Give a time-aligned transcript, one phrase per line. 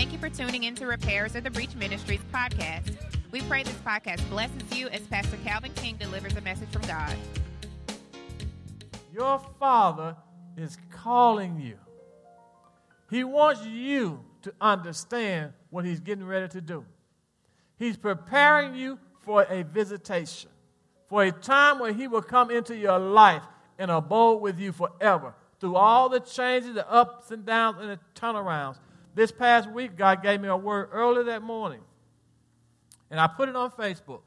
[0.00, 2.96] Thank you for tuning in to Repairers of the Breach Ministries podcast.
[3.32, 7.14] We pray this podcast blesses you as Pastor Calvin King delivers a message from God.
[9.12, 10.16] Your Father
[10.56, 11.76] is calling you.
[13.10, 16.86] He wants you to understand what He's getting ready to do.
[17.78, 20.48] He's preparing you for a visitation,
[21.10, 23.42] for a time where He will come into your life
[23.78, 27.98] and abode with you forever through all the changes, the ups and downs, and the
[28.18, 28.78] turnarounds.
[29.20, 31.82] This past week, God gave me a word early that morning,
[33.10, 34.22] and I put it on Facebook.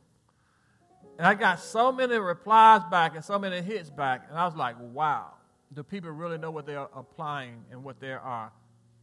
[1.18, 4.56] And I got so many replies back and so many hits back, and I was
[4.56, 5.32] like, wow,
[5.74, 8.52] do people really know what they're applying and what they are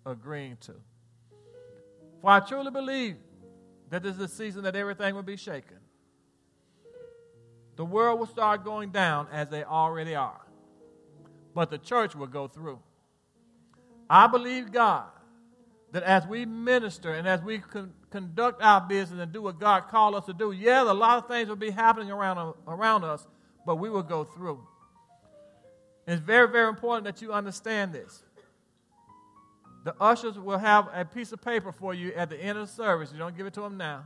[0.06, 0.74] agreeing to?
[2.20, 3.16] For I truly believe
[3.88, 5.78] that this is a season that everything will be shaken.
[7.74, 10.40] The world will start going down as they already are,
[11.52, 12.78] but the church will go through.
[14.08, 15.08] I believe God
[15.92, 19.88] that as we minister and as we con- conduct our business and do what God
[19.88, 23.26] called us to do, yeah, a lot of things will be happening around, around us,
[23.66, 24.60] but we will go through.
[26.06, 28.22] It's very, very important that you understand this.
[29.84, 32.72] The ushers will have a piece of paper for you at the end of the
[32.72, 33.10] service.
[33.12, 34.04] You don't give it to them now.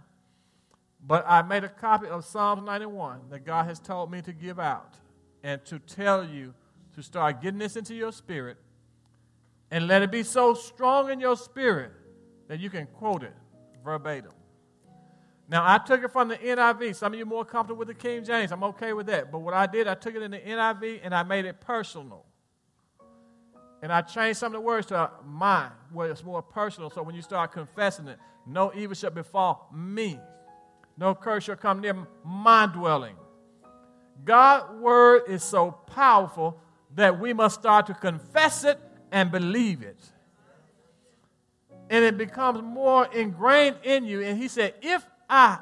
[1.07, 4.59] But I made a copy of Psalms 91 that God has told me to give
[4.59, 4.95] out
[5.43, 6.55] and to tell you
[6.95, 8.57] to start getting this into your spirit
[9.75, 11.91] and let it be so strong in your spirit
[12.47, 13.33] that you can quote it
[13.85, 14.31] verbatim.
[15.49, 16.95] Now, I took it from the NIV.
[16.95, 18.53] Some of you more comfortable with the King James.
[18.53, 19.33] I'm okay with that.
[19.33, 22.25] But what I did, I took it in the NIV and I made it personal.
[23.83, 26.89] And I changed some of the words to mine, where it's more personal.
[26.89, 30.21] So when you start confessing it, no evil shall befall me.
[30.97, 33.17] No curse shall come near my dwelling.
[34.25, 36.61] God's word is so powerful
[36.95, 38.79] that we must start to confess it
[39.15, 39.97] and believe it.
[41.89, 44.23] And it becomes more ingrained in you.
[44.23, 45.59] And he said, If I,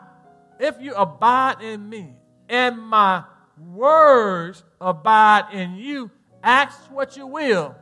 [0.59, 2.15] if you abide in me,
[2.49, 3.25] and my
[3.59, 6.11] words abide in you,
[6.43, 7.77] ask what you will,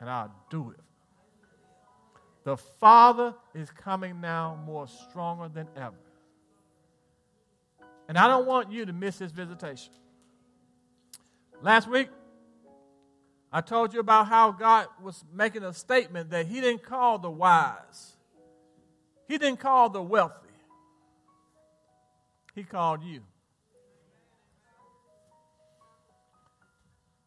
[0.00, 0.80] and I'll do it.
[2.44, 5.96] The Father is coming now more stronger than ever.
[8.08, 9.92] And I don't want you to miss his visitation.
[11.60, 12.08] Last week,
[13.52, 17.30] I told you about how God was making a statement that He didn't call the
[17.30, 18.16] wise,
[19.28, 20.34] He didn't call the wealthy,
[22.54, 23.20] He called you.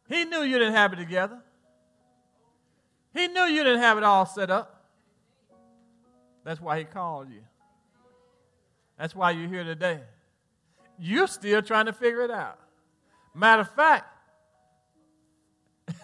[0.08, 1.40] He knew you didn't have it together.
[3.14, 4.86] He knew you didn't have it all set up.
[6.44, 7.42] That's why He called you.
[8.98, 10.02] That's why you're here today.
[11.00, 12.60] You're still trying to figure it out.
[13.34, 14.06] Matter of fact,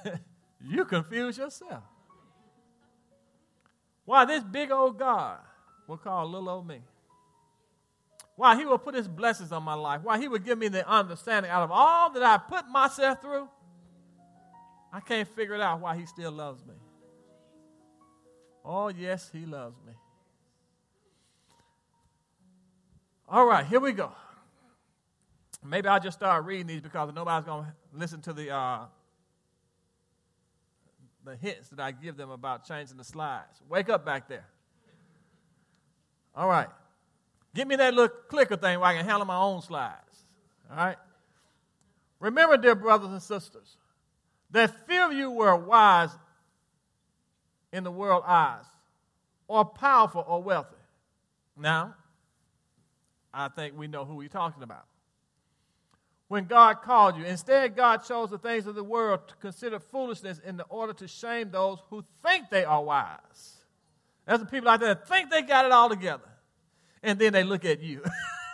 [0.61, 1.83] you confuse yourself.
[4.05, 5.39] Why this big old God
[5.87, 6.81] will call little old me?
[8.35, 10.01] Why he will put his blessings on my life?
[10.03, 13.47] Why he will give me the understanding out of all that I put myself through?
[14.91, 16.73] I can't figure it out why he still loves me.
[18.63, 19.93] Oh, yes, he loves me.
[23.27, 24.11] All right, here we go.
[25.63, 28.85] Maybe I'll just start reading these because nobody's going to listen to the uh,
[31.25, 33.61] the hints that I give them about changing the slides.
[33.67, 34.45] Wake up back there.
[36.35, 36.67] All right.
[37.53, 40.23] Give me that little clicker thing where I can handle my own slides.
[40.69, 40.97] All right.
[42.19, 43.77] Remember, dear brothers and sisters,
[44.51, 46.11] that few of you were wise
[47.73, 48.65] in the world eyes,
[49.47, 50.75] or powerful or wealthy.
[51.57, 51.95] Now,
[53.33, 54.85] I think we know who we're talking about
[56.27, 57.23] when God called you.
[57.23, 61.51] Instead, God chose the things of the world to consider foolishness in order to shame
[61.51, 63.57] those who think they are wise.
[64.25, 66.27] There's the people out there that think they got it all together.
[67.03, 68.03] And then they look at you.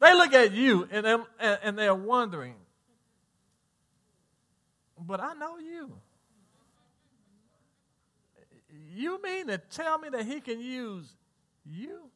[0.00, 2.54] they look at you and and they're wondering,
[4.98, 5.92] but I know you.
[8.94, 11.12] You mean to tell me that he can use
[11.66, 12.10] you?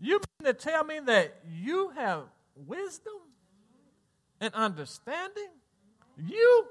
[0.00, 2.24] You mean to tell me that you have
[2.66, 3.14] wisdom
[4.40, 5.50] and understanding?
[6.16, 6.66] You?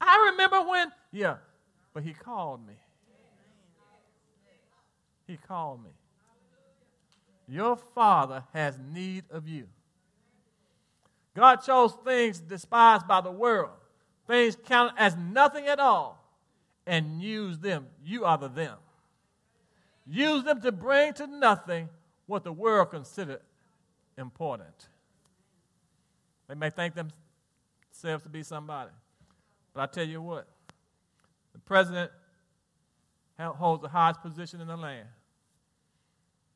[0.00, 1.36] I remember when, yeah,
[1.92, 2.74] but he called me.
[5.26, 5.90] He called me.
[7.46, 9.66] Your father has need of you.
[11.36, 13.70] God chose things despised by the world,
[14.26, 16.24] things counted as nothing at all,
[16.86, 17.86] and used them.
[18.04, 18.76] You are the them.
[20.06, 21.88] Use them to bring to nothing
[22.26, 23.40] what the world considered
[24.16, 24.88] important.
[26.48, 28.90] They may think themselves to be somebody.
[29.72, 30.48] But I tell you what,
[31.52, 32.10] the president
[33.38, 35.06] holds the highest position in the land.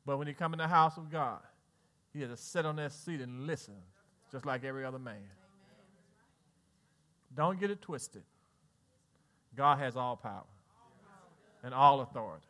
[0.05, 1.39] But when he come in the house of God,
[2.13, 3.75] he has to sit on that seat and listen,
[4.31, 5.15] just like every other man.
[7.35, 8.23] Don't get it twisted.
[9.55, 10.43] God has all power
[11.63, 12.45] and all authority.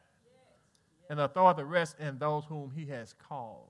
[1.09, 3.67] And the authority rests in those whom he has called.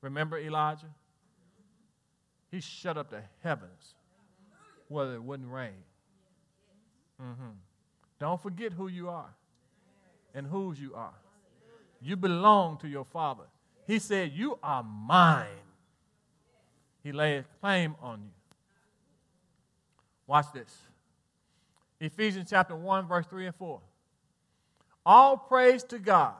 [0.00, 0.90] Remember Elijah?
[2.50, 3.94] He shut up the heavens
[4.88, 5.70] whether it wouldn't rain.
[7.20, 7.50] Mm-hmm.
[8.18, 9.34] Don't forget who you are
[10.34, 11.14] and whose you are.
[12.00, 13.44] You belong to your Father.
[13.86, 15.46] He said, You are mine.
[17.02, 18.30] He laid claim on you.
[20.26, 20.72] Watch this.
[22.00, 23.80] Ephesians chapter 1, verse 3 and 4.
[25.04, 26.34] All praise to God,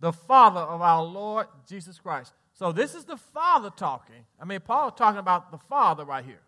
[0.00, 2.32] the Father of our Lord Jesus Christ.
[2.52, 4.26] So this is the Father talking.
[4.40, 6.40] I mean, Paul is talking about the Father right here.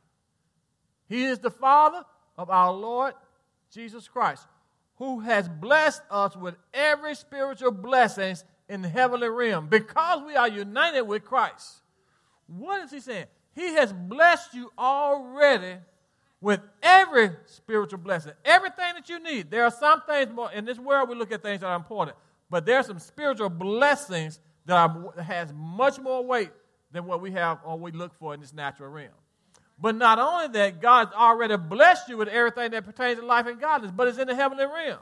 [1.08, 2.04] He is the Father
[2.36, 3.14] of our Lord
[3.72, 4.46] Jesus Christ,
[4.96, 10.48] who has blessed us with every spiritual blessings in the heavenly realm because we are
[10.48, 11.82] united with Christ.
[12.46, 13.26] What is he saying?
[13.54, 15.76] He has blessed you already
[16.40, 19.50] with every spiritual blessing, everything that you need.
[19.50, 22.16] There are some things more in this world we look at things that are important,
[22.48, 26.50] but there are some spiritual blessings that are, has much more weight
[26.92, 29.10] than what we have or we look for in this natural realm.
[29.78, 33.60] But not only that, God's already blessed you with everything that pertains to life and
[33.60, 34.98] godliness, but it's in the heavenly realm.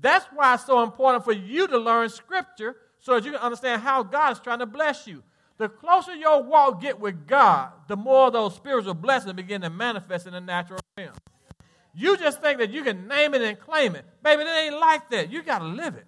[0.00, 3.82] That's why it's so important for you to learn Scripture so that you can understand
[3.82, 5.22] how God is trying to bless you.
[5.58, 10.26] The closer your walk get with God, the more those spiritual blessings begin to manifest
[10.26, 11.14] in the natural realm.
[11.94, 14.04] You just think that you can name it and claim it.
[14.22, 15.32] Baby, it ain't like that.
[15.32, 16.04] You got to live it.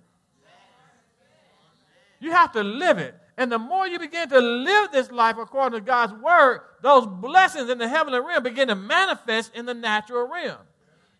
[2.20, 3.14] You have to live it.
[3.38, 7.70] And the more you begin to live this life according to God's word, those blessings
[7.70, 10.58] in the heavenly realm begin to manifest in the natural realm.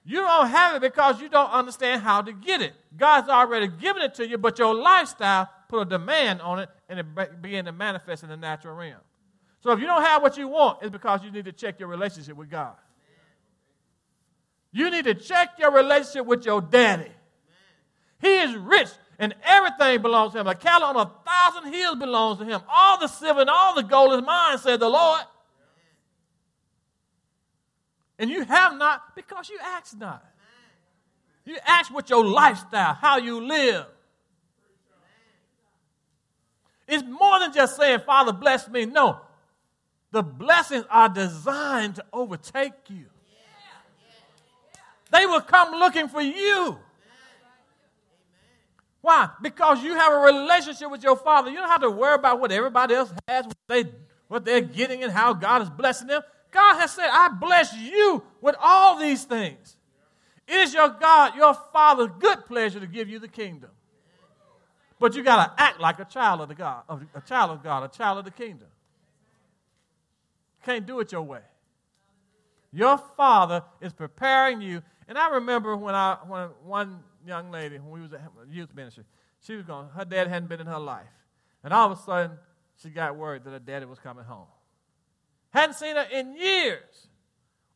[0.05, 2.75] You don't have it because you don't understand how to get it.
[2.97, 6.99] God's already given it to you, but your lifestyle put a demand on it and
[6.99, 9.01] it begin to manifest in the natural realm.
[9.61, 11.89] So if you don't have what you want, it's because you need to check your
[11.89, 12.75] relationship with God.
[14.73, 17.11] You need to check your relationship with your daddy.
[18.21, 18.89] He is rich
[19.19, 20.47] and everything belongs to him.
[20.47, 22.61] A cattle on a thousand hills belongs to him.
[22.69, 25.23] All the silver and all the gold is mine, said the Lord.
[28.19, 30.25] And you have not because you ask not.
[31.45, 33.87] You ask what your lifestyle, how you live.
[36.89, 38.87] It's more than just saying, Father, bless me.
[38.87, 39.21] No.
[40.11, 43.05] The blessings are designed to overtake you.
[45.13, 46.79] They will come looking for you.
[49.01, 49.29] Why?
[49.41, 51.51] Because you have a relationship with your Father.
[51.51, 53.85] You don't have to worry about what everybody else has, what, they,
[54.27, 56.23] what they're getting, and how God is blessing them.
[56.51, 59.77] God has said, I bless you with all these things.
[60.47, 63.71] It is your God, your Father's good pleasure to give you the kingdom.
[64.99, 66.83] But you got to act like a child of the God,
[67.15, 68.69] a child of God, a child of the kingdom.
[70.65, 71.41] Can't do it your way.
[72.73, 74.83] Your Father is preparing you.
[75.07, 79.05] And I remember when I when one young lady when we was at youth ministry,
[79.41, 79.89] she was going.
[79.91, 81.07] Her dad hadn't been in her life,
[81.65, 82.37] and all of a sudden
[82.83, 84.47] she got word that her daddy was coming home.
[85.51, 87.09] Hadn't seen her in years.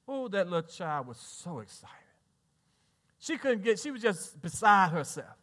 [0.07, 1.97] Oh, that little child was so excited.
[3.19, 5.37] She couldn't get, she was just beside herself.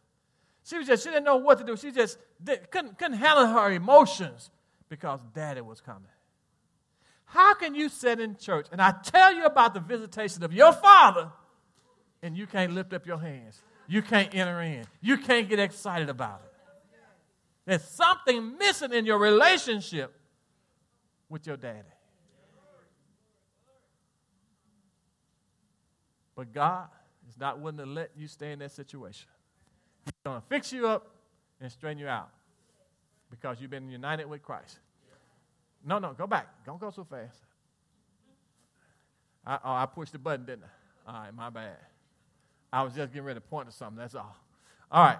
[0.64, 1.76] She was just, she didn't know what to do.
[1.76, 4.50] She just couldn't, couldn't handle her emotions
[4.88, 6.10] because daddy was coming.
[7.24, 10.72] How can you sit in church and I tell you about the visitation of your
[10.72, 11.30] father
[12.22, 13.62] and you can't lift up your hands?
[13.86, 14.84] You can't enter in.
[15.00, 16.52] You can't get excited about it.
[17.66, 20.12] There's something missing in your relationship
[21.28, 21.86] with your daddy.
[26.34, 26.88] But God
[27.28, 29.28] is not willing to let you stay in that situation.
[30.24, 31.08] Going to fix you up
[31.60, 32.30] and straighten you out
[33.30, 34.78] because you've been united with Christ.
[35.84, 36.46] No, no, go back.
[36.66, 37.38] Don't go so fast.
[39.46, 41.10] I, oh, I pushed the button, didn't I?
[41.10, 41.76] All right, my bad.
[42.72, 44.36] I was just getting ready to point to something, that's all.
[44.92, 45.18] All right.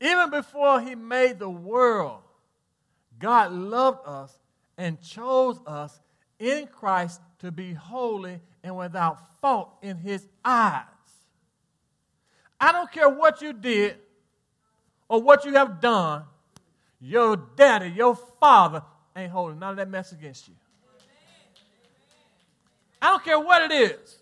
[0.00, 2.20] Even before he made the world,
[3.18, 4.38] God loved us
[4.76, 6.00] and chose us
[6.38, 10.84] in Christ to be holy and without fault in his eyes.
[12.64, 13.98] I don't care what you did
[15.06, 16.22] or what you have done,
[16.98, 18.82] your daddy, your father
[19.14, 20.54] ain't holding none of that mess against you.
[23.02, 24.16] I don't care what it is.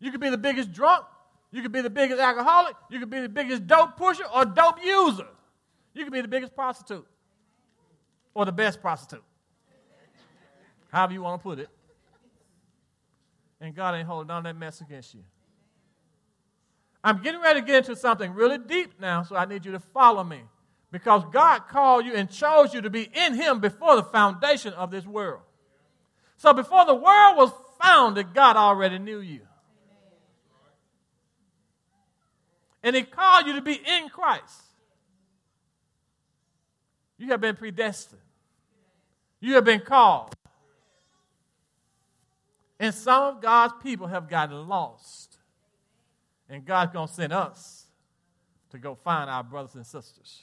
[0.00, 1.06] You could be the biggest drunk,
[1.50, 4.84] you could be the biggest alcoholic, you could be the biggest dope pusher or dope
[4.84, 5.28] user.
[5.94, 7.06] You could be the biggest prostitute
[8.34, 9.24] or the best prostitute.
[10.90, 11.70] However you want to put it.
[13.62, 15.22] And God ain't holding none of that mess against you.
[17.04, 19.80] I'm getting ready to get into something really deep now, so I need you to
[19.80, 20.42] follow me.
[20.92, 24.90] Because God called you and chose you to be in Him before the foundation of
[24.90, 25.40] this world.
[26.36, 29.40] So before the world was founded, God already knew you.
[32.82, 34.62] And He called you to be in Christ.
[37.16, 38.20] You have been predestined.
[39.40, 40.34] You have been called.
[42.78, 45.31] And some of God's people have gotten lost.
[46.48, 47.86] And God's going to send us
[48.70, 50.42] to go find our brothers and sisters.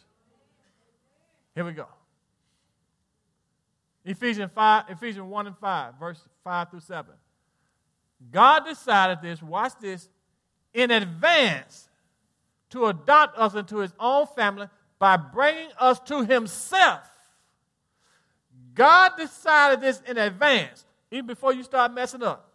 [1.55, 1.87] Here we go.
[4.05, 7.11] Ephesians 5, Ephesians 1 and 5, verse 5 through 7.
[8.31, 10.09] God decided this, watch this,
[10.73, 11.89] in advance
[12.69, 14.67] to adopt us into his own family
[14.99, 17.01] by bringing us to himself.
[18.73, 22.48] God decided this in advance, even before you start messing up.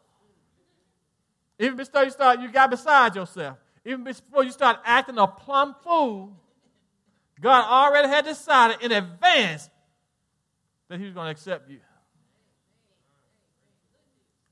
[1.58, 3.58] Even before you start, you got beside yourself.
[3.84, 6.32] Even before you start acting a plumb fool,
[7.40, 9.68] God already had decided in advance
[10.88, 11.80] that He was going to accept you.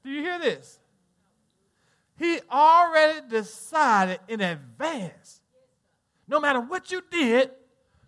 [0.04, 0.78] Do you hear this?
[2.18, 5.40] He already decided in advance.
[6.28, 7.50] No matter what you did,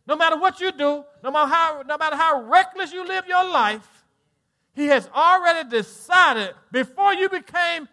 [0.06, 3.44] no matter what you do, no matter how, no matter how reckless you live your
[3.44, 4.04] life,
[4.74, 7.88] He has already decided before you became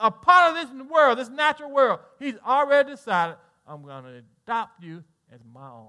[0.00, 3.36] a part of this world, this natural world, He's already decided,
[3.66, 5.02] I'm going to adopt you
[5.32, 5.88] as my own.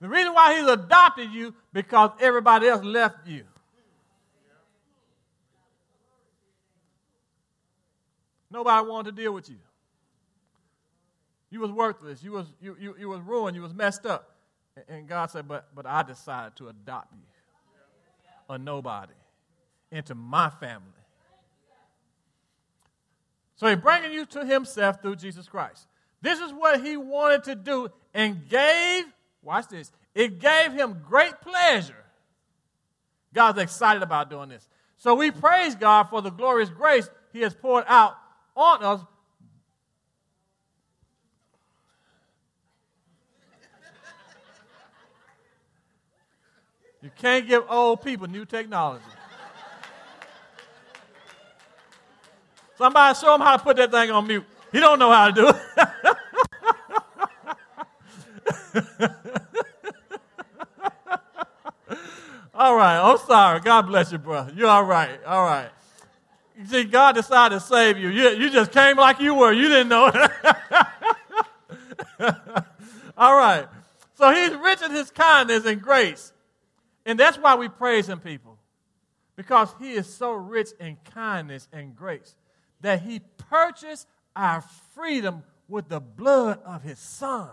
[0.00, 3.44] The reason why He's adopted you, because everybody else left you.
[8.50, 9.56] Nobody wanted to deal with you.
[11.50, 12.22] You was worthless.
[12.22, 13.56] You was, you, you, you was ruined.
[13.56, 14.30] You was messed up.
[14.88, 17.22] And God said, but, but I decided to adopt you,
[18.48, 19.12] a nobody,
[19.92, 21.03] into my family.
[23.56, 25.86] So he's bringing you to himself through Jesus Christ.
[26.20, 29.04] This is what he wanted to do and gave,
[29.42, 32.04] watch this, it gave him great pleasure.
[33.32, 34.68] God's excited about doing this.
[34.96, 38.16] So we praise God for the glorious grace he has poured out
[38.56, 39.00] on us.
[47.02, 49.04] You can't give old people new technology.
[52.76, 54.44] Somebody show him how to put that thing on mute.
[54.72, 55.56] He don't know how to do it.
[62.54, 63.60] all right, I'm sorry.
[63.60, 64.52] God bless you, brother.
[64.56, 65.22] You're all right.
[65.24, 65.70] All right.
[66.58, 68.08] You see, God decided to save you.
[68.08, 69.52] You, you just came like you were.
[69.52, 70.30] You didn't know it.
[73.16, 73.68] all right.
[74.14, 76.32] So he's rich in his kindness and grace.
[77.06, 78.58] And that's why we praise him, people.
[79.36, 82.34] Because he is so rich in kindness and grace
[82.84, 84.62] that he purchased our
[84.94, 87.48] freedom with the blood of his son.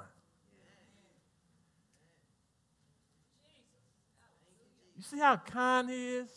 [4.97, 6.29] You see how kind he is?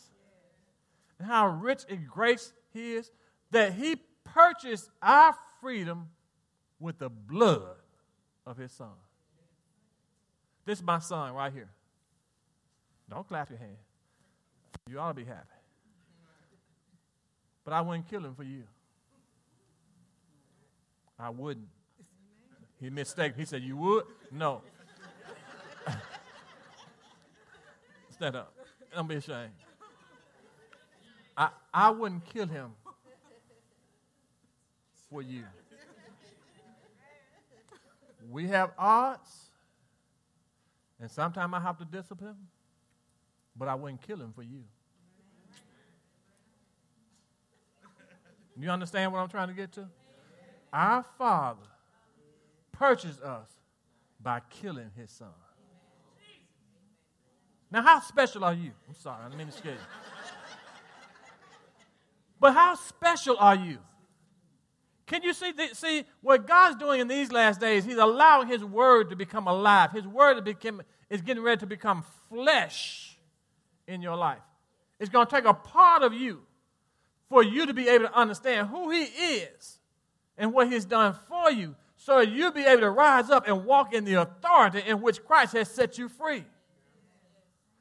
[1.18, 3.10] And how rich in grace he is?
[3.50, 6.10] That he purchased our freedom
[6.78, 7.74] with the blood
[8.46, 8.94] of his son.
[10.64, 11.68] This is my son right here.
[13.10, 13.76] Don't clap your hand.
[14.88, 15.48] You ought to be happy.
[17.64, 18.62] But I wouldn't kill him for you.
[21.18, 21.68] I wouldn't.
[22.80, 23.38] He mistaken.
[23.38, 24.04] He said, You would?
[24.30, 24.62] No.
[28.10, 28.54] Stand up.
[28.94, 29.50] Don't be ashamed.
[31.36, 32.70] I, I wouldn't kill him
[35.10, 35.44] for you.
[38.30, 39.50] We have odds,
[41.00, 42.48] and sometimes I have to discipline, him,
[43.56, 44.62] but I wouldn't kill him for you.
[48.56, 49.88] You understand what I'm trying to get to?
[50.74, 51.60] Our Father
[52.72, 53.48] purchased us
[54.20, 55.28] by killing his son.
[57.70, 58.72] Now, how special are you?
[58.88, 59.78] I'm sorry, I didn't mean to scare you.
[62.40, 63.78] But how special are you?
[65.06, 67.84] Can you see, the, see what God's doing in these last days?
[67.84, 69.92] He's allowing His Word to become alive.
[69.92, 70.46] His Word
[71.08, 73.16] is getting ready to become flesh
[73.86, 74.42] in your life.
[74.98, 76.42] It's going to take a part of you
[77.28, 79.78] for you to be able to understand who He is
[80.36, 81.74] and what He's done for you
[82.04, 85.54] so you'll be able to rise up and walk in the authority in which Christ
[85.54, 86.44] has set you free.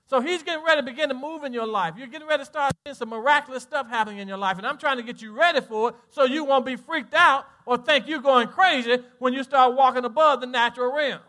[0.05, 1.95] So he's getting ready to begin to move in your life.
[1.98, 4.57] You're getting ready to start seeing some miraculous stuff happening in your life.
[4.57, 7.45] And I'm trying to get you ready for it so you won't be freaked out
[7.65, 11.19] or think you're going crazy when you start walking above the natural realm.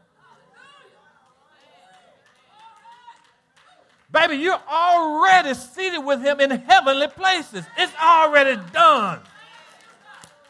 [4.13, 7.65] Baby, you're already seated with him in heavenly places.
[7.77, 9.19] It's already done.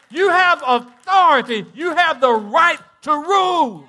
[0.09, 1.65] You have authority.
[1.73, 3.85] You have the right to rule.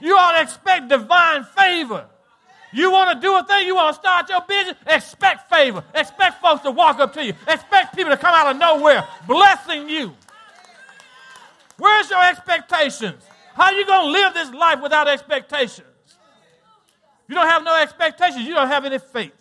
[0.00, 2.06] You ought to expect divine favor.
[2.72, 5.82] You want to do a thing, you want to start your business, expect favor.
[5.94, 7.32] Expect folks to walk up to you.
[7.48, 10.12] Expect people to come out of nowhere blessing you.
[11.78, 13.22] Where's your expectations?
[13.54, 15.86] How are you going to live this life without expectations?
[17.28, 19.32] You don't have no expectations, you don't have any faith.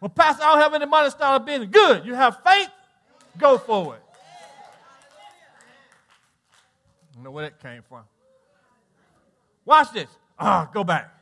[0.00, 1.68] Well, Pastor, I don't have any money to start a business.
[1.70, 2.06] Good.
[2.06, 2.70] You have faith,
[3.38, 4.02] go for it.
[7.18, 8.04] I know where that came from.
[9.64, 10.08] Watch this.
[10.38, 11.14] Ah, oh, go back.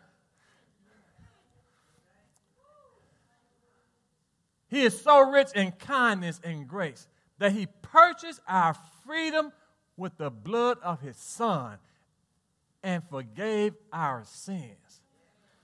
[4.68, 9.52] He is so rich in kindness and grace that he purchased our freedom
[9.96, 11.78] with the blood of his son
[12.82, 15.00] and forgave our sins.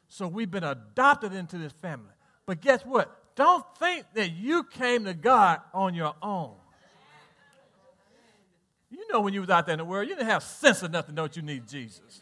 [0.09, 2.13] So we've been adopted into this family.
[2.47, 3.24] But guess what?
[3.37, 6.53] Don't think that you came to God on your own.
[8.91, 11.07] You know when you was out there in the world, you didn't have sense enough
[11.07, 12.21] to know that you need Jesus.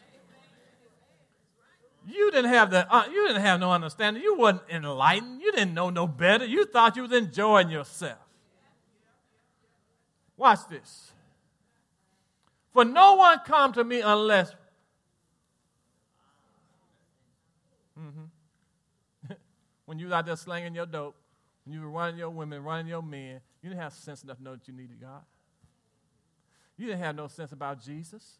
[2.05, 4.23] You didn't have the uh, you didn't have no understanding.
[4.23, 5.41] You wasn't enlightened.
[5.41, 6.45] You didn't know no better.
[6.45, 8.17] You thought you was enjoying yourself.
[10.35, 11.11] Watch this.
[12.73, 14.51] For no one come to me unless
[17.97, 19.33] mm-hmm.
[19.93, 21.15] When you was out there slanging your dope,
[21.63, 24.43] when you were running your women, running your men, you didn't have sense enough to
[24.43, 25.21] know that you needed God.
[26.77, 28.39] You didn't have no sense about Jesus.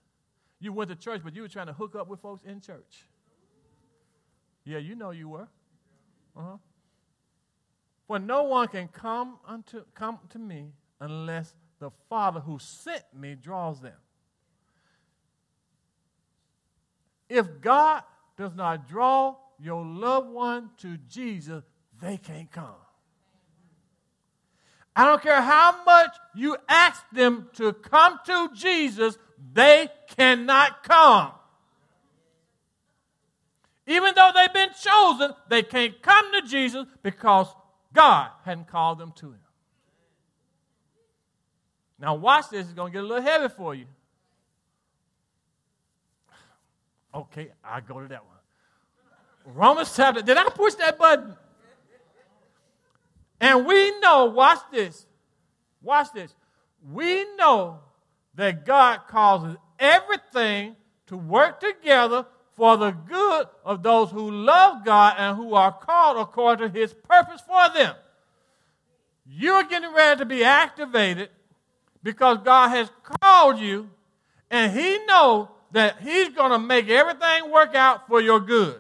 [0.60, 3.06] You went to church, but you were trying to hook up with folks in church.
[4.66, 5.48] Yeah, you know you were.
[6.36, 6.58] Uh-huh.
[8.08, 13.36] For no one can come unto come to me unless the Father who sent me
[13.36, 13.94] draws them.
[17.30, 18.02] If God
[18.38, 21.64] does not draw your loved one to Jesus,
[22.02, 22.76] they can't come.
[24.96, 29.18] I don't care how much you ask them to come to Jesus,
[29.54, 31.32] they cannot come.
[33.88, 37.48] Even though they've been chosen, they can't come to Jesus because
[37.92, 39.40] God hadn't called them to Him.
[42.00, 42.66] Now, watch this.
[42.66, 43.86] It's going to get a little heavy for you.
[47.16, 48.33] Okay, i go to that one.
[49.46, 50.22] Romans chapter.
[50.22, 51.36] Did I push that button?
[53.40, 55.06] And we know, watch this.
[55.82, 56.34] Watch this.
[56.90, 57.80] We know
[58.36, 60.76] that God causes everything
[61.08, 62.26] to work together
[62.56, 66.94] for the good of those who love God and who are called according to his
[66.94, 67.96] purpose for them.
[69.26, 71.30] You're getting ready to be activated
[72.02, 72.90] because God has
[73.22, 73.90] called you
[74.50, 78.80] and he knows that he's going to make everything work out for your good.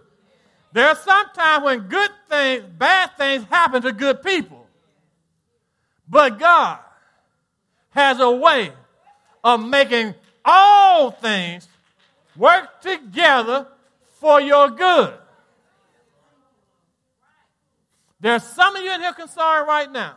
[0.73, 4.65] There's sometimes when good things, bad things happen to good people.
[6.09, 6.79] But God
[7.91, 8.73] has a way
[9.43, 11.67] of making all things
[12.35, 13.67] work together
[14.19, 15.13] for your good.
[18.19, 20.15] There's some of you in here concerned right now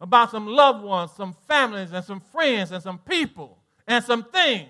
[0.00, 4.68] about some loved ones, some families, and some friends, and some people, and some things.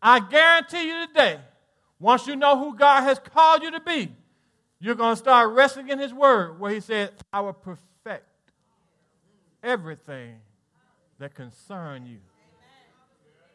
[0.00, 1.40] I guarantee you today,
[2.00, 4.10] once you know who God has called you to be,
[4.80, 8.26] you're going to start resting in His Word, where He said, I will perfect
[9.62, 10.36] everything
[11.18, 12.18] that concern you.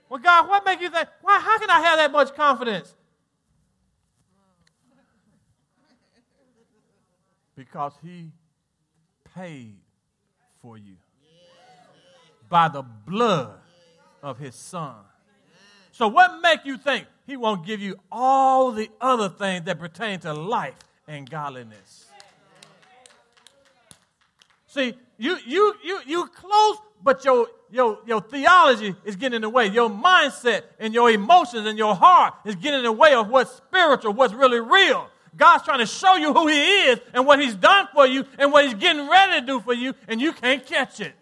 [0.08, 1.10] Well, God, what makes you think?
[1.24, 1.40] Why?
[1.40, 2.94] How can I have that much confidence?
[7.56, 8.32] Because He
[9.34, 9.78] paid
[10.62, 10.98] for you
[12.48, 13.58] by the blood
[14.22, 14.96] of His Son.
[15.96, 20.20] So, what make you think He won't give you all the other things that pertain
[20.20, 20.76] to life
[21.08, 22.08] and godliness?
[24.68, 29.50] See, you you you you close, but your your, your theology is getting in the
[29.50, 29.68] way.
[29.68, 33.56] Your mindset and your emotions and your heart is getting in the way of what's
[33.56, 35.08] spiritual, what's really real.
[35.38, 38.52] God's trying to show you who He is and what He's done for you and
[38.52, 41.14] what He's getting ready to do for you, and you can't catch it.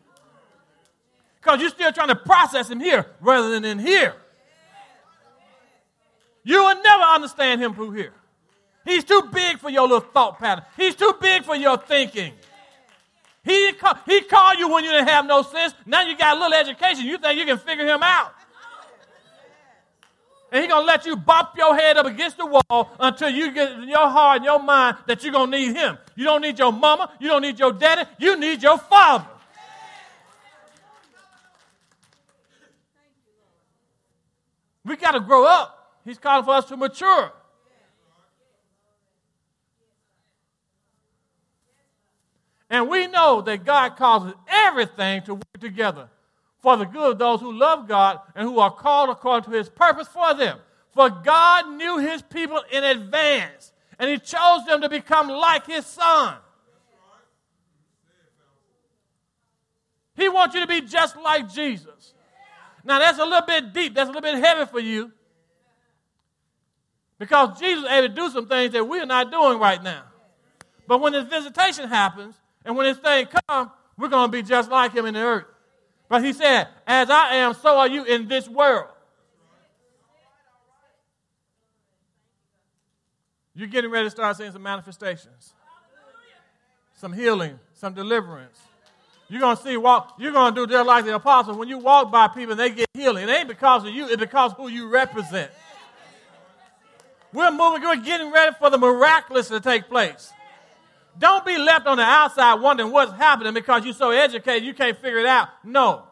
[1.39, 4.15] Because you're still trying to process Him here rather than in here.
[6.43, 8.13] You will never understand Him through here.
[8.85, 12.33] He's too big for your little thought pattern, He's too big for your thinking.
[13.45, 13.73] He,
[14.05, 15.73] he called you when you didn't have no sense.
[15.85, 17.05] Now you got a little education.
[17.05, 18.33] You think you can figure him out.
[20.49, 23.51] And he's going to let you bop your head up against the wall until you
[23.51, 25.97] get in your heart and your mind that you're going to need him.
[26.15, 27.11] You don't need your mama.
[27.19, 28.09] You don't need your daddy.
[28.19, 29.27] You need your father.
[34.85, 35.82] We got to grow up.
[36.05, 37.31] He's calling for us to mature.
[42.69, 46.09] And we know that God causes everything to work together
[46.59, 49.69] for the good of those who love God and who are called according to his
[49.69, 50.57] purpose for them.
[50.91, 55.85] For God knew his people in advance, and he chose them to become like his
[55.85, 56.35] son.
[60.15, 62.13] He wants you to be just like Jesus.
[62.83, 65.11] Now, that's a little bit deep, that's a little bit heavy for you.
[67.23, 70.03] Because Jesus able to do some things that we're not doing right now.
[70.89, 74.69] But when his visitation happens, and when his thing comes, we're going to be just
[74.69, 75.45] like him in the earth.
[76.09, 78.89] But he said, As I am, so are you in this world.
[83.55, 85.53] You're getting ready to start seeing some manifestations,
[86.95, 88.59] some healing, some deliverance.
[89.29, 90.15] You're going to see walk.
[90.19, 91.55] You're going to do just like the apostles.
[91.55, 93.29] When you walk by people, and they get healing.
[93.29, 94.07] It ain't because of you.
[94.07, 95.51] It's because of who you represent.
[97.33, 97.81] We're moving.
[97.81, 100.31] We're getting ready for the miraculous to take place.
[101.17, 104.97] Don't be left on the outside wondering what's happening because you're so educated you can't
[104.97, 105.49] figure it out.
[105.63, 106.03] No.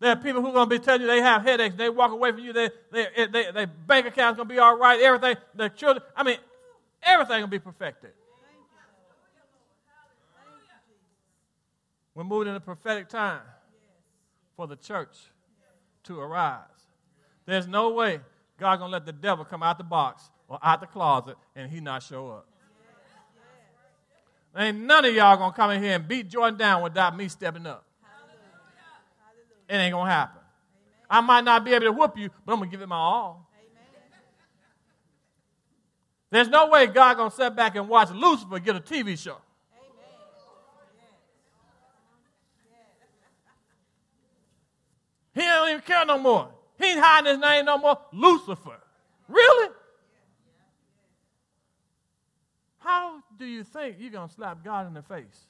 [0.00, 1.76] There are people who are going to be telling you they have headaches.
[1.76, 2.52] They walk away from you.
[2.52, 5.00] They, they, they, their bank account's going to be all right.
[5.00, 5.36] Everything.
[5.54, 6.04] Their children.
[6.16, 6.38] I mean,
[7.02, 8.10] everything will be perfected.
[12.14, 13.40] We're moving in a prophetic time
[14.56, 15.16] for the church
[16.04, 16.60] to arise.
[17.46, 18.20] There's no way
[18.58, 21.70] God's going to let the devil come out the box or out the closet and
[21.70, 22.46] he not show up.
[24.56, 27.66] Ain't none of y'all to come in here and beat Jordan down without me stepping
[27.66, 27.84] up.
[29.68, 30.40] It ain't to happen.
[31.10, 33.50] I might not be able to whoop you, but I'm to give it my all.
[36.30, 39.38] There's no way God to sit back and watch Lucifer get a TV show.
[45.34, 46.50] He don't even care no more.
[46.78, 47.98] He ain't hiding his name no more.
[48.12, 48.78] Lucifer.
[49.28, 49.70] Really?
[52.78, 55.46] How do you think you're going to slap God in the face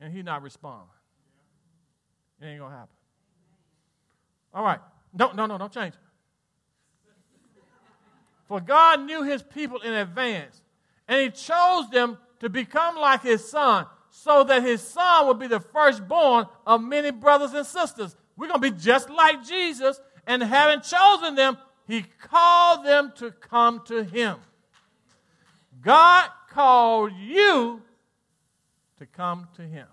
[0.00, 0.88] and he not respond?
[2.40, 2.96] It ain't going to happen.
[4.52, 4.80] All right.
[5.12, 5.94] No, no, no, don't change.
[8.48, 10.60] For God knew his people in advance,
[11.08, 15.46] and he chose them to become like his son so that his son would be
[15.46, 18.16] the firstborn of many brothers and sisters.
[18.36, 23.30] We're going to be just like Jesus, and having chosen them, he called them to
[23.30, 24.38] come to him.
[25.82, 27.82] God called you
[28.98, 29.86] to come to him.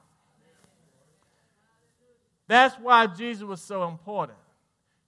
[2.48, 4.38] That's why Jesus was so important.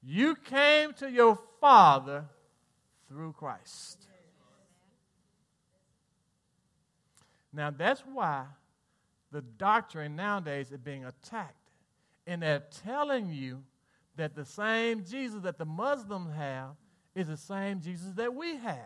[0.01, 2.25] You came to your Father
[3.07, 4.07] through Christ.
[7.53, 8.45] Now, that's why
[9.31, 11.62] the doctrine nowadays is being attacked.
[12.25, 13.63] And they're telling you
[14.15, 16.71] that the same Jesus that the Muslims have
[17.15, 18.77] is the same Jesus that we have.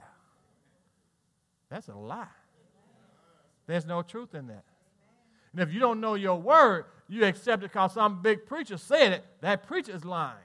[1.69, 2.27] That's a lie.
[3.67, 4.63] There's no truth in that.
[5.51, 9.11] And if you don't know your word, you accept it because some big preacher said
[9.13, 10.37] it, that preacher is lying.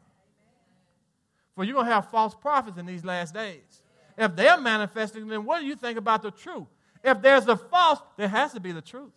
[1.55, 3.83] For you're going to have false prophets in these last days.
[4.17, 6.67] If they're manifesting, then what do you think about the truth?
[7.05, 9.13] If there's a false, there has to be the truth.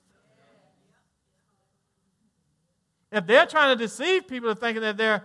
[3.16, 5.24] If they're trying to deceive people into thinking that there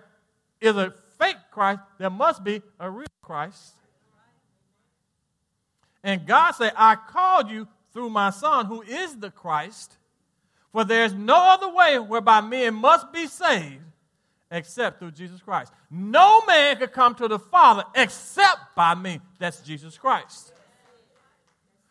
[0.61, 3.75] is a fake Christ, there must be a real Christ.
[6.05, 9.97] And God said, I called you through my Son, who is the Christ,
[10.73, 13.83] for there is no other way whereby men must be saved
[14.53, 15.73] except through Jesus Christ.
[15.91, 19.21] No man could come to the Father except by me.
[19.41, 20.53] That's Jesus Christ.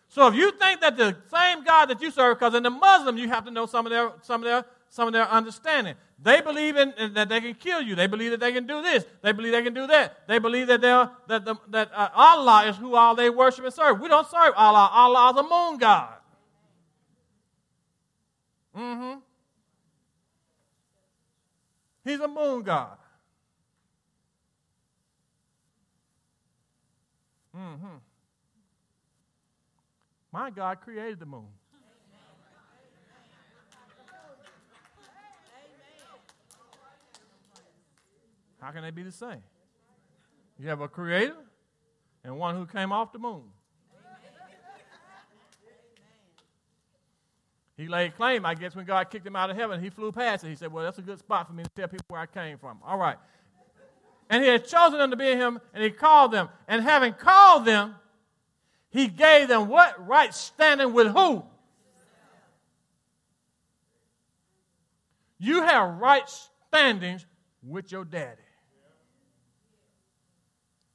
[0.07, 3.17] So if you think that the same God that you serve, because in the Muslim
[3.17, 5.95] you have to know some of their some of their some of their understanding.
[6.21, 7.95] They believe in, in, that they can kill you.
[7.95, 9.05] They believe that they can do this.
[9.21, 10.27] They believe they can do that.
[10.27, 14.01] They believe that that the, that uh, Allah is who all they worship and serve.
[14.01, 14.89] We don't serve Allah.
[14.91, 16.13] Allah is a moon god.
[18.75, 19.19] Mm-hmm.
[22.03, 22.97] He's a moon god.
[27.55, 27.97] Mm-hmm.
[30.31, 31.47] My God created the moon.
[38.61, 39.41] How can they be the same?
[40.59, 41.35] You have a creator
[42.23, 43.43] and one who came off the moon.
[47.77, 50.43] He laid claim, I guess, when God kicked him out of heaven, he flew past
[50.43, 50.49] it.
[50.49, 52.57] He said, Well, that's a good spot for me to tell people where I came
[52.57, 52.79] from.
[52.85, 53.15] All right.
[54.29, 56.49] And he had chosen them to be him, and he called them.
[56.67, 57.95] And having called them,
[58.89, 60.05] he gave them what?
[60.05, 61.45] Right standing with who?
[65.39, 66.29] You have right
[66.67, 67.25] standings
[67.63, 68.41] with your daddy.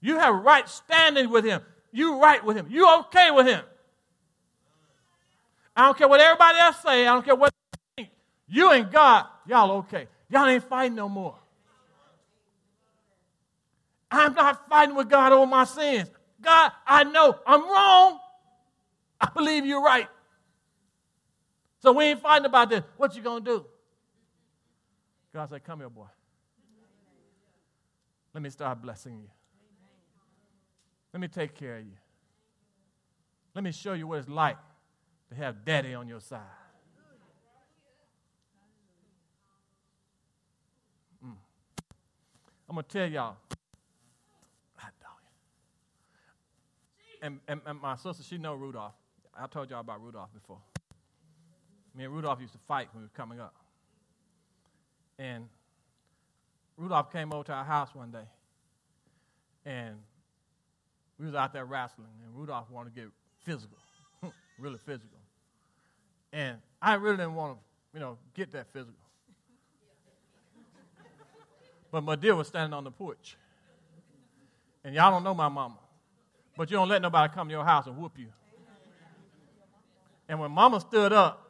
[0.05, 1.63] You have right standing with him.
[1.91, 2.67] You right with him.
[2.69, 3.63] You okay with him.
[5.75, 7.07] I don't care what everybody else say.
[7.07, 7.51] I don't care what
[7.97, 8.15] they think.
[8.47, 10.07] You and God, y'all okay.
[10.29, 11.37] Y'all ain't fighting no more.
[14.11, 16.11] I'm not fighting with God over my sins.
[16.39, 18.21] God, I know I'm wrong.
[19.19, 20.09] I believe you're right.
[21.81, 22.83] So we ain't fighting about this.
[22.99, 23.65] What you gonna do?
[25.33, 26.09] God said, Come here, boy.
[28.35, 29.31] Let me start blessing you.
[31.15, 31.93] Let me take care of you.
[33.55, 34.57] Let me show you what it's like
[35.29, 36.41] to have daddy on your side.
[41.25, 41.37] Mm.
[42.69, 43.37] I'm going to tell y'all.
[47.23, 48.93] And, and, and, my sister, she know Rudolph.
[49.35, 50.59] I told y'all about Rudolph before.
[51.95, 53.55] Me and Rudolph used to fight when we were coming up.
[55.19, 55.49] And
[56.77, 58.27] Rudolph came over to our house one day.
[59.65, 59.95] And
[61.19, 62.09] we was out there wrestling.
[62.25, 63.11] And Rudolph wanted to get
[63.45, 63.79] physical,
[64.59, 65.19] really physical.
[66.33, 67.59] And I really didn't want to,
[67.95, 68.95] you know, get that physical.
[71.91, 73.37] But my dear was standing on the porch.
[74.83, 75.79] And y'all don't know my mama.
[76.57, 78.27] But you don't let nobody come to your house and whoop you.
[80.29, 81.45] And when mama stood up,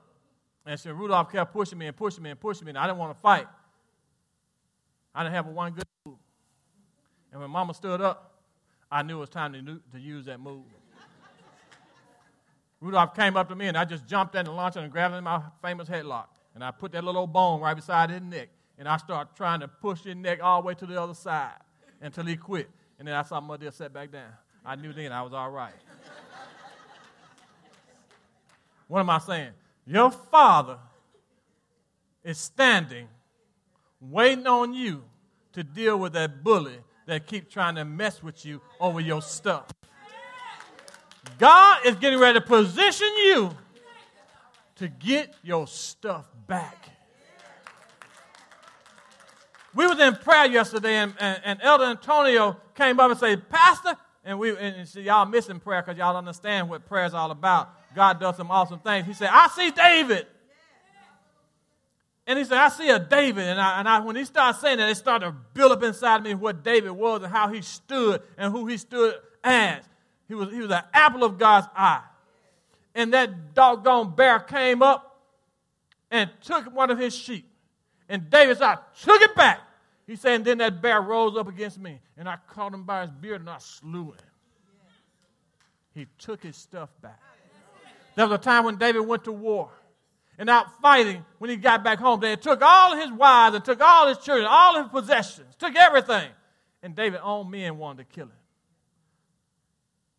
[0.67, 2.99] and said, Rudolph kept pushing me and pushing me and pushing me, and I didn't
[2.99, 3.47] want to fight.
[5.15, 6.17] I didn't have a one good move.
[7.33, 8.34] And when mama stood up,
[8.91, 10.65] I knew it was time to, to use that move.
[12.81, 15.19] Rudolph came up to me and I just jumped in the launched and grabbed him
[15.19, 16.27] in my famous headlock.
[16.55, 18.49] And I put that little bone right beside his neck.
[18.79, 21.55] And I started trying to push his neck all the way to the other side
[22.01, 22.69] until he quit.
[22.99, 24.31] And then I saw my dear set back down.
[24.65, 25.75] I knew then I was all right.
[28.89, 29.51] what am I saying?
[29.87, 30.79] Your father
[32.23, 33.09] is standing,
[34.01, 35.05] waiting on you
[35.53, 39.67] to deal with that bully that keep trying to mess with you over your stuff.
[41.39, 43.51] God is getting ready to position you
[44.77, 46.91] to get your stuff back.
[49.75, 53.97] We was in prayer yesterday, and, and, and Elder Antonio came up and said, Pastor,
[54.25, 57.71] and we and, and y'all missing prayer because y'all understand what prayer is all about.
[57.95, 59.07] God does some awesome things.
[59.07, 60.27] He said, I see David.
[62.27, 63.45] And he said, I see a David.
[63.45, 66.23] And, I, and I, when he started saying that, it started to build up inside
[66.23, 69.83] me what David was and how he stood and who he stood as.
[70.27, 72.03] He was, he was an apple of God's eye.
[72.95, 75.21] And that doggone bear came up
[76.11, 77.47] and took one of his sheep.
[78.09, 79.61] And David said, I took it back.
[80.07, 82.01] He said, and then that bear rose up against me.
[82.17, 84.15] And I caught him by his beard and I slew him.
[85.95, 87.21] He took his stuff back.
[88.15, 89.71] There was a time when David went to war
[90.39, 92.21] and out fighting when he got back home.
[92.21, 96.29] They took all his wives and took all his children, all his possessions, took everything.
[96.83, 98.33] And David owned men wanted to kill him.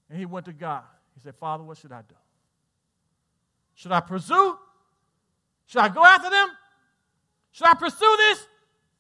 [0.10, 0.84] And he went to God.
[1.14, 2.16] He said, Father, what should I do?
[3.76, 4.58] Should I pursue?
[5.68, 6.48] Should I go after them?
[7.52, 8.48] Should I pursue this?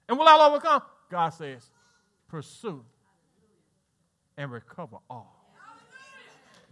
[0.08, 0.82] And will I overcome?
[1.10, 1.69] God says,
[2.28, 2.84] pursue
[4.38, 5.34] and recover all.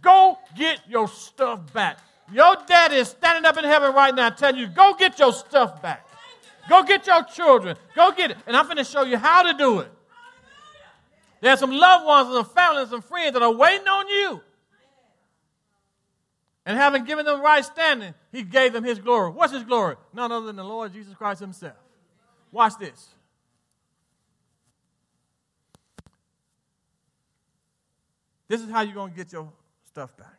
[0.00, 1.98] Go get your stuff back.
[2.32, 5.82] Your daddy is standing up in heaven right now telling you, go get your stuff
[5.82, 6.06] back.
[6.68, 7.76] Go get your children.
[7.94, 8.38] Go get it.
[8.46, 9.92] And I'm going to show you how to do it.
[11.40, 14.40] There's some loved ones and some family and friends that are waiting on you.
[16.64, 19.30] And having given them right standing, he gave them his glory.
[19.30, 19.96] What's his glory?
[20.14, 21.76] None other than the Lord Jesus Christ himself.
[22.50, 23.08] Watch this.
[28.48, 29.52] This is how you're going to get your
[29.84, 30.38] stuff back.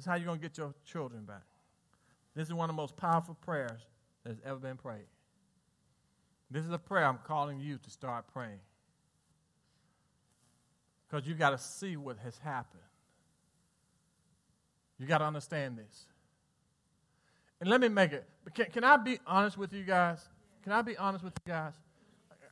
[0.00, 1.42] This is how you're going to get your children back.
[2.34, 3.82] This is one of the most powerful prayers
[4.24, 5.04] that has ever been prayed.
[6.50, 8.60] This is a prayer I'm calling you to start praying.
[11.06, 12.82] Because you got to see what has happened.
[14.98, 16.06] You got to understand this.
[17.60, 18.24] And let me make it.
[18.54, 20.26] Can, can I be honest with you guys?
[20.62, 21.74] Can I be honest with you guys?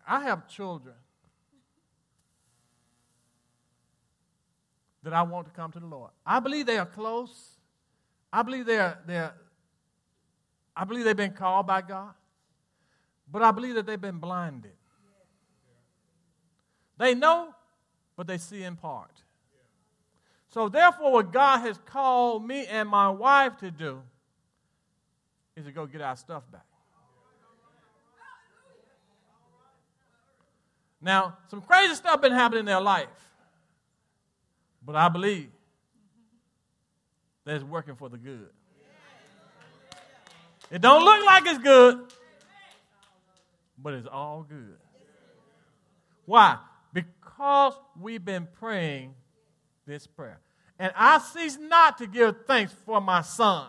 [0.07, 0.97] I have children
[5.09, 6.11] that I want to come to the Lord.
[6.27, 7.57] I believe they are close.
[8.33, 9.35] I believe they are, they are
[10.77, 12.13] I believe they've been called by God.
[13.31, 14.73] But I believe that they've been blinded.
[16.99, 17.55] They know
[18.19, 19.23] but they see in part.
[20.49, 24.03] So, therefore, what God has called me and my wife to do
[25.57, 26.65] is to go get our stuff back.
[31.01, 33.09] Now, some crazy stuff been happening in their life,
[34.89, 35.51] but I believe
[37.45, 38.49] that it's working for the good.
[40.71, 42.07] It don't look like it's good,
[43.77, 44.79] but it's all good.
[46.25, 46.57] Why?
[47.39, 49.15] because we've been praying
[49.87, 50.41] this prayer.
[50.79, 53.69] And I cease not to give thanks for my son.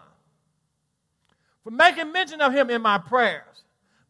[1.63, 3.43] For making mention of him in my prayers,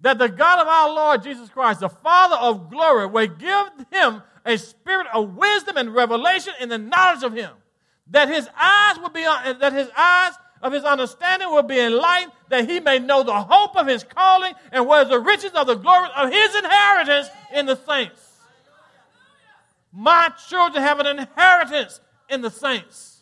[0.02, 4.22] that the God of our Lord Jesus Christ, the Father of glory, will give him
[4.46, 7.52] a spirit of wisdom and revelation in the knowledge of him,
[8.12, 12.32] that his eyes will be uh, that his eyes of his understanding will be enlightened,
[12.50, 15.68] that he may know the hope of his calling and what is the riches of
[15.68, 18.26] the glory of his inheritance in the saints.
[19.92, 22.00] My children have an inheritance
[22.30, 23.22] in the saints.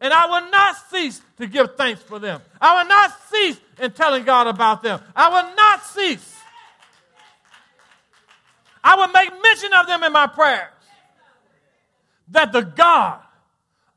[0.00, 2.40] And I will not cease to give thanks for them.
[2.60, 5.00] I will not cease in telling God about them.
[5.16, 6.33] I will not cease.
[8.84, 10.70] I will make mention of them in my prayers.
[12.28, 13.20] That the God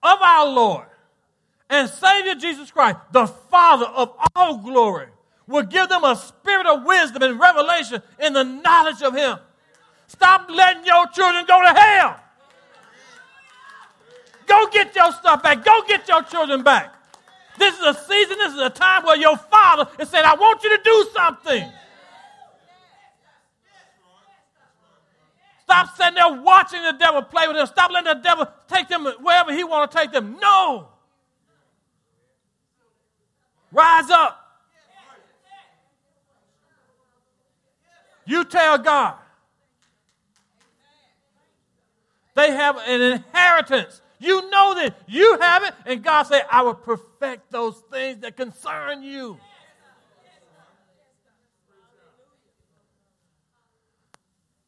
[0.01, 0.87] of our Lord
[1.69, 5.07] and Savior Jesus Christ, the Father of all glory,
[5.45, 9.37] will give them a spirit of wisdom and revelation in the knowledge of Him.
[10.07, 12.19] Stop letting your children go to hell.
[14.45, 15.65] Go get your stuff back.
[15.65, 16.93] Go get your children back.
[17.57, 20.63] This is a season, this is a time where your father is saying, I want
[20.63, 21.69] you to do something.
[25.67, 27.67] Stop sitting there watching the devil play with them.
[27.67, 30.37] Stop letting the devil take them wherever he want to take them.
[30.41, 30.87] No.
[33.73, 34.61] Rise up.
[38.25, 39.15] You tell God.
[42.35, 44.01] They have an inheritance.
[44.19, 48.37] You know that you have it, and God said, I will perfect those things that
[48.37, 49.37] concern you.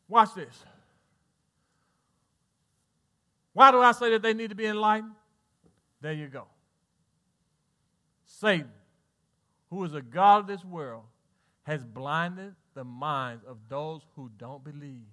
[0.09, 0.65] Watch this.
[3.53, 5.13] Why do I say that they need to be enlightened?
[6.01, 6.47] There you go.
[8.25, 8.71] Satan,
[9.69, 11.03] who is a God of this world,
[11.63, 15.05] has blinded the minds of those who don't believe.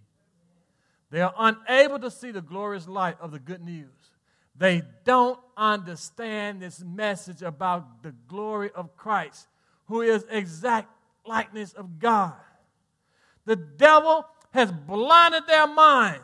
[1.11, 4.11] They are unable to see the glorious light of the good news.
[4.57, 9.49] They don't understand this message about the glory of Christ,
[9.87, 10.89] who is exact
[11.27, 12.35] likeness of God.
[13.45, 16.23] The devil has blinded their minds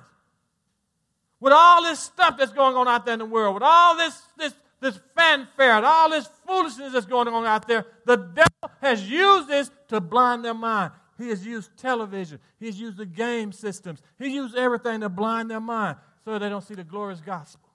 [1.43, 4.23] with all this stuff that's going on out there in the world, with all this,
[4.39, 7.85] this, this fanfare, and all this foolishness that's going on out there.
[8.07, 10.93] The devil has used this to blind their mind.
[11.19, 12.39] He has used television.
[12.61, 14.01] He has used the game systems.
[14.21, 17.69] He used everything to blind their mind so they don't see the glorious gospel.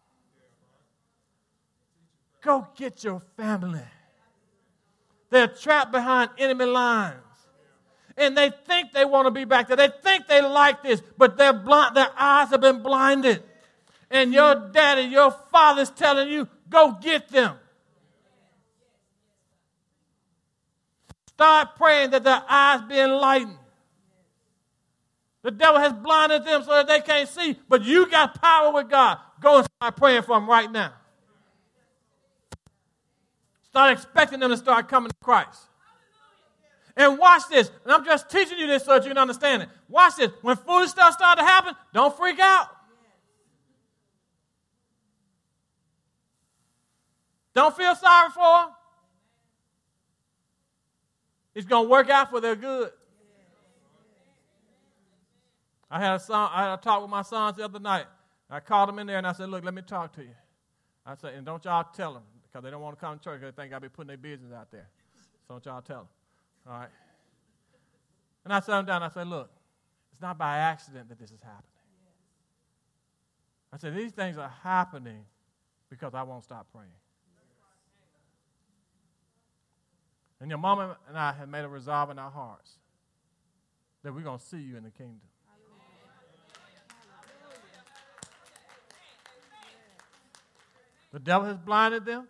[2.42, 3.82] Go get your family.
[5.30, 7.18] They're trapped behind enemy lines.
[8.16, 9.76] And they think they want to be back there.
[9.76, 13.44] They think they like this, but their, blind, their eyes have been blinded.
[14.10, 17.56] And your daddy, your father's telling you, go get them.
[21.28, 23.58] Start praying that their eyes be enlightened.
[25.44, 28.90] The devil has blinded them so that they can't see, but you got power with
[28.90, 29.20] God.
[29.40, 30.94] Go and start praying for them right now.
[33.70, 35.62] Start expecting them to start coming to Christ.
[36.96, 37.70] And watch this.
[37.84, 39.70] And I'm just teaching you this so that you can understand it.
[39.88, 40.32] Watch this.
[40.42, 42.70] When foolish stuff starts to happen, don't freak out.
[47.58, 48.70] Don't feel sorry for them.
[51.56, 52.92] It's going to work out for their good.
[55.90, 58.06] I had a son, I had a talk with my sons the other night.
[58.48, 60.36] I called them in there and I said, Look, let me talk to you.
[61.04, 63.40] I said, and don't y'all tell them because they don't want to come to church
[63.40, 64.88] because they think I'll be putting their business out there.
[65.48, 66.08] So don't y'all tell them.
[66.70, 66.90] All right?
[68.46, 69.50] And I sat them down I said, Look,
[70.12, 71.64] it's not by accident that this is happening.
[73.74, 75.26] I said, These things are happening
[75.90, 76.92] because I won't stop praying.
[80.40, 82.74] And your mama and I have made a resolve in our hearts
[84.04, 85.22] that we're going to see you in the kingdom.
[91.12, 92.28] The devil has blinded them,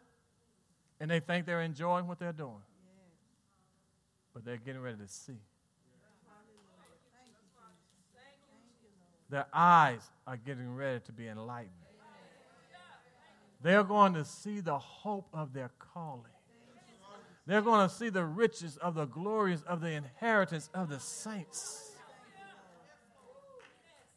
[1.00, 2.62] and they think they're enjoying what they're doing.
[4.34, 5.40] But they're getting ready to see.
[9.30, 11.74] Their eyes are getting ready to be enlightened.
[13.62, 16.37] They're going to see the hope of their calling.
[17.48, 21.94] They're going to see the riches of the glories of the inheritance of the saints.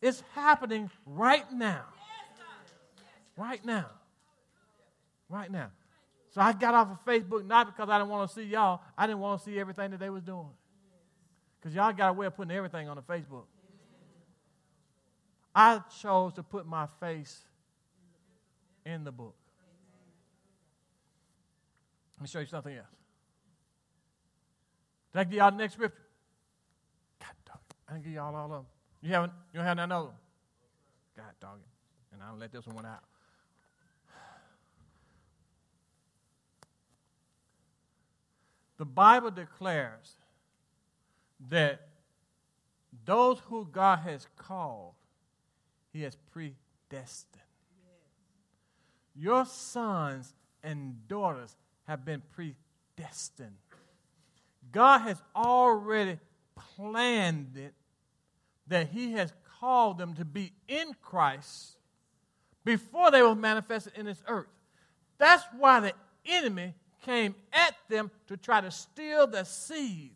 [0.03, 1.85] It's happening right now.
[3.37, 3.87] Right now.
[5.29, 5.71] Right now.
[6.31, 8.81] So I got off of Facebook not because I didn't want to see y'all.
[8.99, 10.51] I didn't want to see everything that they was doing.
[11.61, 13.45] Because y'all got a way of putting everything on the Facebook.
[15.55, 17.45] I chose to put my face
[18.85, 19.37] in the book.
[22.17, 23.00] Let me show you something else.
[25.13, 26.03] Did I give y'all the next scripture?
[27.19, 27.59] God dog.
[27.89, 28.67] I didn't give y'all all of them.
[29.03, 29.33] You haven't?
[29.53, 30.15] You don't have none of them?
[31.17, 32.15] God dog it.
[32.15, 33.03] And I'll let this one out.
[38.79, 40.17] The Bible declares
[41.51, 41.89] that
[43.05, 44.95] those who God has called,
[45.93, 47.43] He has predestined.
[49.15, 51.57] Your sons and daughters
[51.87, 53.57] have been predestined.
[54.73, 56.19] God has already
[56.77, 57.75] planned it
[58.69, 61.77] that He has called them to be in Christ
[62.65, 64.49] before they were manifested in this earth.
[65.19, 65.93] That's why the
[66.25, 70.13] enemy came at them to try to steal the seed.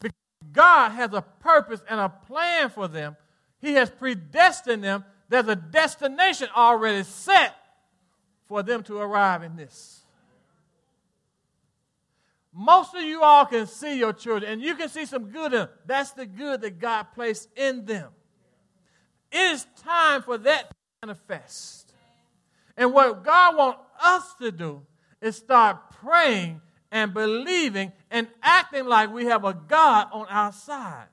[0.00, 0.16] Because
[0.52, 3.16] God has a purpose and a plan for them,
[3.60, 5.04] He has predestined them.
[5.28, 7.54] There's a destination already set
[8.46, 10.03] for them to arrive in this.
[12.56, 15.58] Most of you all can see your children, and you can see some good in
[15.60, 15.68] them.
[15.86, 18.10] That's the good that God placed in them.
[19.32, 21.92] It is time for that to manifest.
[22.76, 24.82] And what God wants us to do
[25.20, 26.60] is start praying
[26.92, 31.08] and believing and acting like we have a God on our side.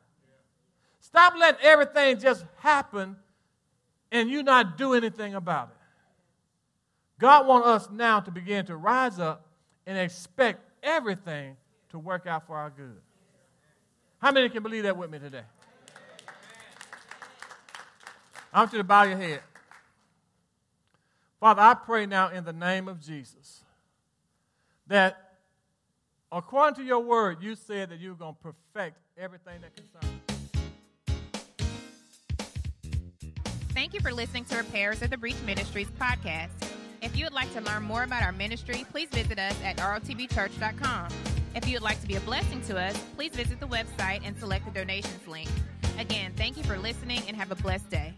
[0.99, 3.15] Stop letting everything just happen
[4.11, 5.77] and you not do anything about it.
[7.19, 9.47] God wants us now to begin to rise up
[9.87, 11.57] and expect everything
[11.89, 13.01] to work out for our good.
[14.19, 15.43] How many can believe that with me today?
[18.53, 19.41] I want you to bow your head.
[21.39, 23.61] Father, I pray now in the name of Jesus
[24.87, 25.31] that
[26.31, 30.21] according to your word, you said that you're going to perfect everything that concerns.
[33.73, 36.49] Thank you for listening to Repairers of the Breach Ministries podcast.
[37.01, 41.07] If you would like to learn more about our ministry, please visit us at rotbchurch.com.
[41.55, 44.37] If you would like to be a blessing to us, please visit the website and
[44.37, 45.49] select the donations link.
[45.97, 48.13] Again, thank you for listening and have a blessed day.